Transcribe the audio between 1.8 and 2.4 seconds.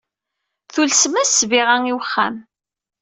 i wexxam.